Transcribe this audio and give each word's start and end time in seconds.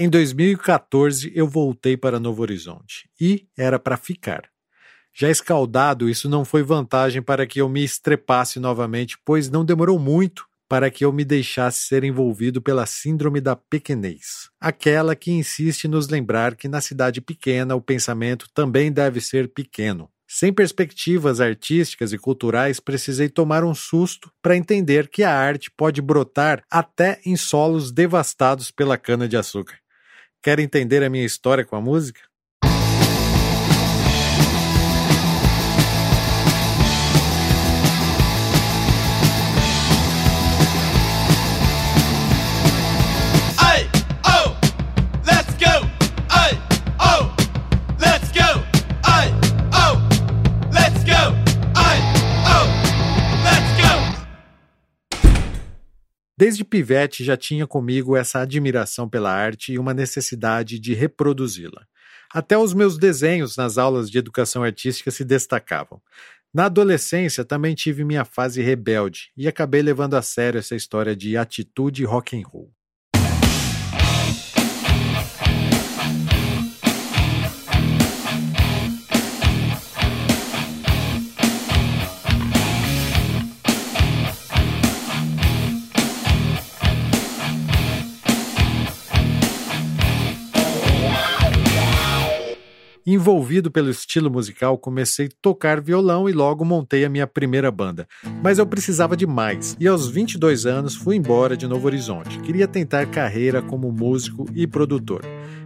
Em 0.00 0.08
2014, 0.08 1.32
eu 1.34 1.48
voltei 1.48 1.96
para 1.96 2.20
Novo 2.20 2.40
Horizonte 2.42 3.10
e 3.20 3.48
era 3.58 3.80
para 3.80 3.96
ficar. 3.96 4.48
Já 5.12 5.28
escaldado, 5.28 6.08
isso 6.08 6.28
não 6.28 6.44
foi 6.44 6.62
vantagem 6.62 7.20
para 7.20 7.44
que 7.48 7.60
eu 7.60 7.68
me 7.68 7.82
estrepasse 7.82 8.60
novamente, 8.60 9.18
pois 9.24 9.50
não 9.50 9.64
demorou 9.64 9.98
muito 9.98 10.46
para 10.68 10.88
que 10.88 11.04
eu 11.04 11.12
me 11.12 11.24
deixasse 11.24 11.80
ser 11.80 12.04
envolvido 12.04 12.62
pela 12.62 12.86
síndrome 12.86 13.40
da 13.40 13.56
pequenez, 13.56 14.48
aquela 14.60 15.16
que 15.16 15.32
insiste 15.32 15.88
nos 15.88 16.08
lembrar 16.08 16.54
que 16.54 16.68
na 16.68 16.80
cidade 16.80 17.20
pequena 17.20 17.74
o 17.74 17.82
pensamento 17.82 18.48
também 18.54 18.92
deve 18.92 19.20
ser 19.20 19.48
pequeno. 19.48 20.08
Sem 20.28 20.52
perspectivas 20.52 21.40
artísticas 21.40 22.12
e 22.12 22.18
culturais, 22.18 22.78
precisei 22.78 23.28
tomar 23.28 23.64
um 23.64 23.74
susto 23.74 24.30
para 24.40 24.56
entender 24.56 25.08
que 25.08 25.24
a 25.24 25.34
arte 25.34 25.72
pode 25.76 26.00
brotar 26.00 26.62
até 26.70 27.18
em 27.26 27.34
solos 27.34 27.90
devastados 27.90 28.70
pela 28.70 28.96
cana-de-açúcar. 28.96 29.76
Quer 30.42 30.58
entender 30.60 31.02
a 31.04 31.10
minha 31.10 31.24
história 31.24 31.64
com 31.64 31.76
a 31.76 31.80
música? 31.80 32.27
Desde 56.38 56.64
pivete 56.64 57.24
já 57.24 57.36
tinha 57.36 57.66
comigo 57.66 58.16
essa 58.16 58.38
admiração 58.38 59.08
pela 59.08 59.32
arte 59.32 59.72
e 59.72 59.78
uma 59.78 59.92
necessidade 59.92 60.78
de 60.78 60.94
reproduzi-la. 60.94 61.84
Até 62.32 62.56
os 62.56 62.72
meus 62.72 62.96
desenhos 62.96 63.56
nas 63.56 63.76
aulas 63.76 64.08
de 64.08 64.18
educação 64.18 64.62
artística 64.62 65.10
se 65.10 65.24
destacavam. 65.24 66.00
Na 66.54 66.66
adolescência 66.66 67.44
também 67.44 67.74
tive 67.74 68.04
minha 68.04 68.24
fase 68.24 68.62
rebelde 68.62 69.32
e 69.36 69.48
acabei 69.48 69.82
levando 69.82 70.14
a 70.14 70.22
sério 70.22 70.60
essa 70.60 70.76
história 70.76 71.16
de 71.16 71.36
atitude 71.36 72.04
rock 72.04 72.40
and 72.40 72.46
roll. 72.46 72.72
Envolvido 93.10 93.70
pelo 93.70 93.88
estilo 93.88 94.30
musical, 94.30 94.76
comecei 94.76 95.28
a 95.28 95.30
tocar 95.40 95.80
violão 95.80 96.28
e 96.28 96.32
logo 96.34 96.62
montei 96.62 97.06
a 97.06 97.08
minha 97.08 97.26
primeira 97.26 97.70
banda. 97.70 98.06
Mas 98.42 98.58
eu 98.58 98.66
precisava 98.66 99.16
de 99.16 99.26
mais, 99.26 99.74
e 99.80 99.88
aos 99.88 100.10
22 100.10 100.66
anos 100.66 100.94
fui 100.94 101.16
embora 101.16 101.56
de 101.56 101.66
Novo 101.66 101.86
Horizonte. 101.86 102.38
Queria 102.40 102.68
tentar 102.68 103.06
carreira 103.06 103.62
como 103.62 103.90
músico 103.90 104.44
e 104.54 104.66
produtor. 104.66 105.22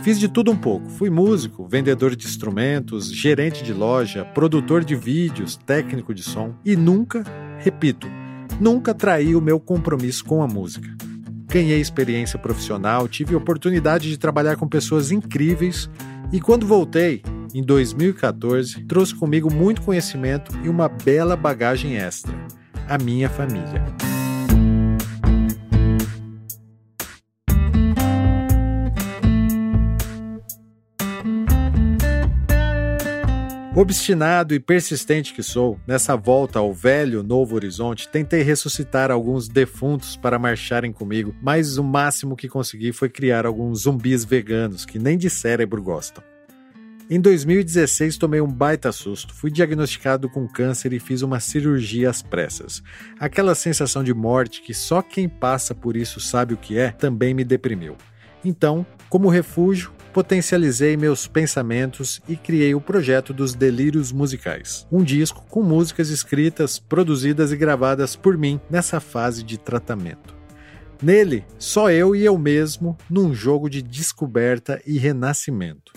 Fiz 0.00 0.20
de 0.20 0.28
tudo 0.28 0.52
um 0.52 0.56
pouco. 0.56 0.88
Fui 0.90 1.10
músico, 1.10 1.66
vendedor 1.66 2.14
de 2.14 2.24
instrumentos, 2.24 3.12
gerente 3.12 3.64
de 3.64 3.72
loja, 3.72 4.24
produtor 4.24 4.84
de 4.84 4.94
vídeos, 4.94 5.56
técnico 5.56 6.14
de 6.14 6.22
som 6.22 6.54
e 6.64 6.76
nunca, 6.76 7.24
repito, 7.58 8.06
nunca 8.60 8.94
traí 8.94 9.34
o 9.34 9.40
meu 9.40 9.58
compromisso 9.58 10.24
com 10.24 10.40
a 10.40 10.46
música. 10.46 10.88
Ganhei 11.54 11.80
experiência 11.80 12.36
profissional, 12.36 13.06
tive 13.06 13.36
oportunidade 13.36 14.08
de 14.08 14.18
trabalhar 14.18 14.56
com 14.56 14.66
pessoas 14.66 15.12
incríveis 15.12 15.88
e 16.32 16.40
quando 16.40 16.66
voltei, 16.66 17.22
em 17.54 17.62
2014, 17.62 18.82
trouxe 18.86 19.14
comigo 19.14 19.48
muito 19.54 19.80
conhecimento 19.80 20.50
e 20.64 20.68
uma 20.68 20.88
bela 20.88 21.36
bagagem 21.36 21.94
extra: 21.94 22.34
a 22.88 22.98
minha 22.98 23.28
família. 23.28 23.84
Obstinado 33.76 34.54
e 34.54 34.60
persistente 34.60 35.34
que 35.34 35.42
sou, 35.42 35.80
nessa 35.84 36.14
volta 36.14 36.60
ao 36.60 36.72
velho 36.72 37.24
Novo 37.24 37.56
Horizonte, 37.56 38.08
tentei 38.08 38.40
ressuscitar 38.40 39.10
alguns 39.10 39.48
defuntos 39.48 40.16
para 40.16 40.38
marcharem 40.38 40.92
comigo, 40.92 41.34
mas 41.42 41.76
o 41.76 41.82
máximo 41.82 42.36
que 42.36 42.48
consegui 42.48 42.92
foi 42.92 43.08
criar 43.08 43.44
alguns 43.44 43.82
zumbis 43.82 44.24
veganos 44.24 44.86
que 44.86 44.96
nem 44.96 45.18
de 45.18 45.28
cérebro 45.28 45.82
gostam. 45.82 46.22
Em 47.10 47.20
2016 47.20 48.16
tomei 48.16 48.40
um 48.40 48.46
baita 48.46 48.92
susto, 48.92 49.34
fui 49.34 49.50
diagnosticado 49.50 50.28
com 50.30 50.46
câncer 50.46 50.92
e 50.92 51.00
fiz 51.00 51.22
uma 51.22 51.40
cirurgia 51.40 52.08
às 52.08 52.22
pressas. 52.22 52.80
Aquela 53.18 53.56
sensação 53.56 54.04
de 54.04 54.14
morte 54.14 54.62
que 54.62 54.72
só 54.72 55.02
quem 55.02 55.28
passa 55.28 55.74
por 55.74 55.96
isso 55.96 56.20
sabe 56.20 56.54
o 56.54 56.56
que 56.56 56.78
é, 56.78 56.92
também 56.92 57.34
me 57.34 57.42
deprimiu. 57.42 57.96
Então, 58.44 58.86
como 59.08 59.28
refúgio, 59.28 59.90
potencializei 60.14 60.96
meus 60.96 61.26
pensamentos 61.26 62.22
e 62.28 62.36
criei 62.36 62.72
o 62.72 62.80
projeto 62.80 63.34
dos 63.34 63.52
Delírios 63.52 64.12
Musicais, 64.12 64.86
um 64.90 65.02
disco 65.02 65.44
com 65.50 65.60
músicas 65.60 66.08
escritas, 66.08 66.78
produzidas 66.78 67.50
e 67.50 67.56
gravadas 67.56 68.14
por 68.14 68.38
mim 68.38 68.60
nessa 68.70 69.00
fase 69.00 69.42
de 69.42 69.58
tratamento. 69.58 70.32
Nele, 71.02 71.44
só 71.58 71.90
eu 71.90 72.14
e 72.14 72.24
eu 72.24 72.38
mesmo 72.38 72.96
num 73.10 73.34
jogo 73.34 73.68
de 73.68 73.82
descoberta 73.82 74.80
e 74.86 74.98
renascimento. 74.98 75.92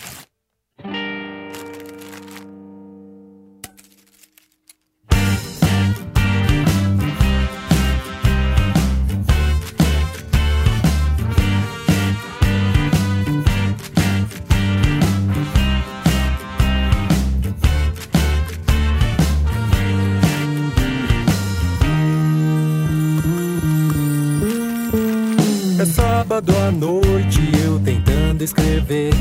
Escrever 28.47 29.11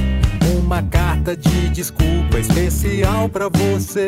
uma 0.56 0.82
carta 0.82 1.36
de 1.36 1.68
desculpa 1.70 2.38
especial 2.38 3.28
para 3.28 3.48
você. 3.48 4.06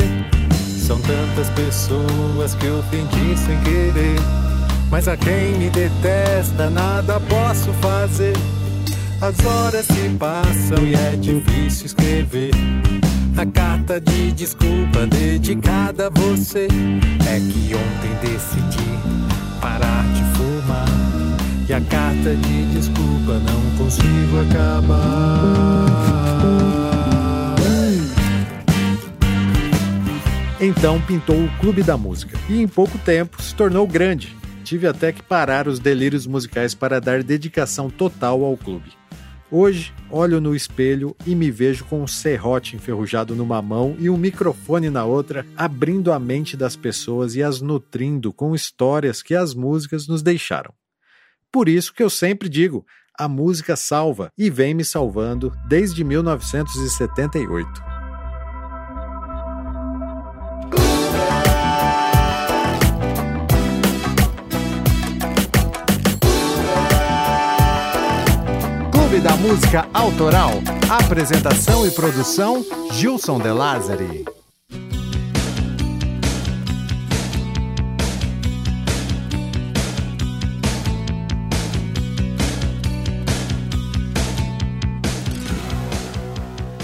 São 0.87 0.99
tantas 1.01 1.51
pessoas 1.51 2.55
que 2.55 2.67
eu 2.67 2.79
ofendi 2.79 3.37
sem 3.37 3.59
querer, 3.63 4.17
mas 4.91 5.09
a 5.09 5.17
quem 5.17 5.59
me 5.59 5.71
detesta 5.71 6.71
nada 6.71 7.21
posso 7.21 7.73
fazer. 7.75 8.35
As 9.21 9.45
horas 9.45 9.87
se 9.87 10.09
passam 10.19 10.87
e 10.87 10.95
é 10.95 11.17
difícil 11.17 11.87
escrever. 11.87 12.53
A 13.37 13.45
carta 13.45 14.01
de 14.01 14.33
desculpa 14.33 15.05
dedicada 15.07 16.07
a 16.07 16.11
você 16.11 16.69
é 17.29 17.41
que 17.41 17.75
ontem 17.75 18.31
decidi 18.31 18.89
parar 19.61 20.05
de 20.15 20.23
fumar. 20.37 21.08
E 21.69 21.73
a 21.75 21.81
carta 21.83 22.35
de 22.35 22.65
desculpa 22.73 23.35
não 23.41 23.77
consigo 23.77 24.41
acabar. 24.49 25.99
Então 30.61 31.01
pintou 31.03 31.37
o 31.37 31.59
Clube 31.61 31.83
da 31.83 31.97
Música 31.97 32.37
e 32.49 32.61
em 32.61 32.67
pouco 32.67 32.97
tempo 32.99 33.41
se 33.43 33.55
tornou 33.55 33.87
grande. 33.87 34.35
Tive 34.65 34.87
até 34.87 35.13
que 35.13 35.23
parar 35.23 35.69
os 35.69 35.79
delírios 35.79 36.27
musicais 36.27 36.75
para 36.75 37.01
dar 37.01 37.23
dedicação 37.23 37.89
total 37.89 38.43
ao 38.43 38.57
clube. 38.57 38.91
Hoje, 39.51 39.95
olho 40.11 40.41
no 40.41 40.57
espelho 40.57 41.15
e 41.27 41.35
me 41.35 41.51
vejo 41.51 41.85
com 41.85 42.03
um 42.03 42.07
serrote 42.07 42.77
enferrujado 42.77 43.37
numa 43.37 43.63
mão 43.63 43.95
e 43.99 44.11
um 44.11 44.17
microfone 44.17 44.91
na 44.91 45.05
outra, 45.05 45.47
abrindo 45.57 46.13
a 46.13 46.19
mente 46.19 46.57
das 46.57 46.77
pessoas 46.77 47.35
e 47.35 47.43
as 47.43 47.61
nutrindo 47.61 48.33
com 48.33 48.55
histórias 48.55 49.23
que 49.23 49.35
as 49.35 49.55
músicas 49.55 50.09
nos 50.09 50.23
deixaram. 50.23 50.78
Por 51.53 51.69
isso 51.69 51.95
que 51.95 52.03
eu 52.03 52.11
sempre 52.11 52.49
digo: 52.49 52.85
a 53.19 53.27
música 53.29 53.75
salva 53.75 54.31
e 54.37 54.51
vem 54.51 54.75
me 54.75 54.85
salvando 54.85 55.53
desde 55.67 56.05
1978. 56.05 57.83
Clube 68.93 69.21
da 69.21 69.35
Música 69.37 69.89
Autoral. 69.95 70.51
Apresentação 70.91 71.87
e 71.87 71.91
produção: 71.91 72.65
Gilson 72.93 73.41
De 73.41 73.51
Lázari. 73.51 74.38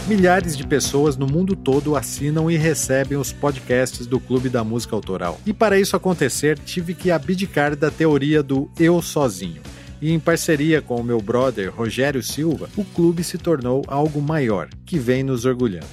Milhares 0.06 0.54
de 0.54 0.66
pessoas 0.66 1.16
no 1.16 1.26
mundo 1.26 1.56
todo 1.56 1.96
assinam 1.96 2.50
e 2.50 2.58
recebem 2.58 3.16
os 3.16 3.32
podcasts 3.32 4.06
do 4.06 4.20
Clube 4.20 4.50
da 4.50 4.62
Música 4.62 4.94
Autoral. 4.94 5.40
E 5.46 5.52
para 5.54 5.80
isso 5.80 5.96
acontecer, 5.96 6.58
tive 6.58 6.92
que 6.92 7.10
abdicar 7.10 7.74
da 7.74 7.90
teoria 7.90 8.42
do 8.42 8.70
eu 8.78 9.00
sozinho. 9.00 9.62
E 10.02 10.12
em 10.12 10.20
parceria 10.20 10.82
com 10.82 10.96
o 10.96 11.02
meu 11.02 11.22
brother 11.22 11.74
Rogério 11.74 12.22
Silva, 12.22 12.68
o 12.76 12.84
clube 12.84 13.24
se 13.24 13.38
tornou 13.38 13.82
algo 13.88 14.20
maior, 14.20 14.68
que 14.84 14.98
vem 14.98 15.22
nos 15.22 15.46
orgulhando. 15.46 15.86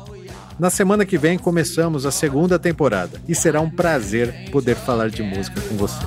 Na 0.59 0.71
semana 0.71 1.06
que 1.06 1.17
vem 1.17 1.38
começamos 1.38 2.05
a 2.05 2.11
segunda 2.11 2.59
temporada 2.59 3.21
e 3.29 3.35
será 3.35 3.61
um 3.61 3.71
prazer 3.71 4.50
poder 4.50 4.75
falar 4.77 5.09
de 5.09 5.23
música 5.23 5.61
com 5.61 5.77
você. 5.77 6.05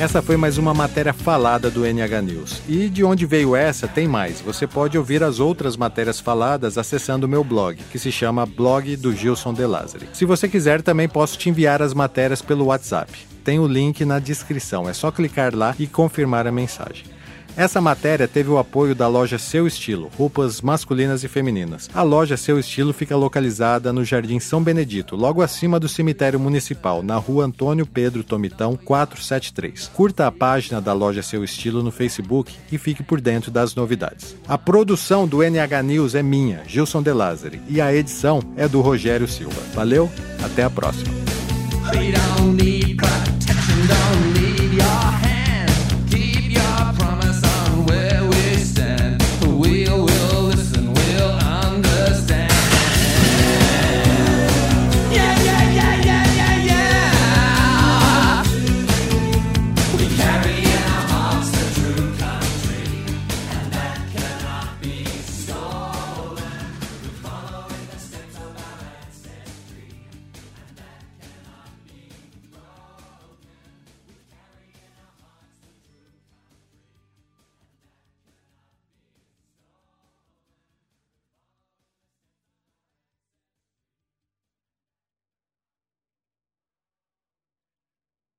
Essa 0.00 0.22
foi 0.22 0.36
mais 0.36 0.58
uma 0.58 0.72
matéria 0.72 1.12
falada 1.12 1.68
do 1.68 1.84
NH 1.84 2.22
News. 2.22 2.62
E 2.68 2.88
de 2.88 3.02
onde 3.02 3.26
veio 3.26 3.56
essa, 3.56 3.88
tem 3.88 4.06
mais. 4.06 4.40
Você 4.40 4.64
pode 4.64 4.96
ouvir 4.96 5.24
as 5.24 5.40
outras 5.40 5.76
matérias 5.76 6.20
faladas 6.20 6.78
acessando 6.78 7.26
o 7.26 7.28
meu 7.28 7.42
blog, 7.42 7.82
que 7.90 7.98
se 7.98 8.12
chama 8.12 8.46
Blog 8.46 8.94
do 8.94 9.12
Gilson 9.12 9.52
De 9.52 9.66
Lázari. 9.66 10.08
Se 10.12 10.24
você 10.24 10.48
quiser, 10.48 10.82
também 10.82 11.08
posso 11.08 11.36
te 11.36 11.48
enviar 11.48 11.82
as 11.82 11.94
matérias 11.94 12.40
pelo 12.40 12.66
WhatsApp. 12.66 13.12
Tem 13.42 13.58
o 13.58 13.66
link 13.66 14.04
na 14.04 14.20
descrição, 14.20 14.88
é 14.88 14.92
só 14.92 15.10
clicar 15.10 15.52
lá 15.52 15.74
e 15.76 15.88
confirmar 15.88 16.46
a 16.46 16.52
mensagem. 16.52 17.17
Essa 17.58 17.80
matéria 17.80 18.28
teve 18.28 18.48
o 18.50 18.56
apoio 18.56 18.94
da 18.94 19.08
loja 19.08 19.36
Seu 19.36 19.66
Estilo, 19.66 20.08
roupas 20.16 20.60
masculinas 20.60 21.24
e 21.24 21.28
femininas. 21.28 21.90
A 21.92 22.02
loja 22.02 22.36
Seu 22.36 22.56
Estilo 22.56 22.92
fica 22.92 23.16
localizada 23.16 23.92
no 23.92 24.04
Jardim 24.04 24.38
São 24.38 24.62
Benedito, 24.62 25.16
logo 25.16 25.42
acima 25.42 25.80
do 25.80 25.88
cemitério 25.88 26.38
municipal, 26.38 27.02
na 27.02 27.16
rua 27.16 27.46
Antônio 27.46 27.84
Pedro 27.84 28.22
Tomitão 28.22 28.76
473. 28.76 29.90
Curta 29.92 30.28
a 30.28 30.30
página 30.30 30.80
da 30.80 30.92
loja 30.92 31.20
Seu 31.20 31.42
Estilo 31.42 31.82
no 31.82 31.90
Facebook 31.90 32.54
e 32.70 32.78
fique 32.78 33.02
por 33.02 33.20
dentro 33.20 33.50
das 33.50 33.74
novidades. 33.74 34.36
A 34.46 34.56
produção 34.56 35.26
do 35.26 35.42
NH 35.42 35.82
News 35.82 36.14
é 36.14 36.22
minha, 36.22 36.62
Gilson 36.64 37.02
De 37.02 37.12
Lázari, 37.12 37.60
e 37.68 37.80
a 37.80 37.92
edição 37.92 38.40
é 38.56 38.68
do 38.68 38.80
Rogério 38.80 39.26
Silva. 39.26 39.60
Valeu, 39.74 40.08
até 40.44 40.62
a 40.62 40.70
próxima. 40.70 41.12